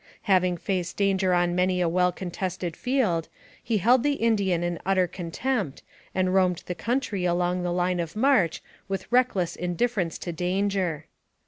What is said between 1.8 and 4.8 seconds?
well contested field, he held the Indian in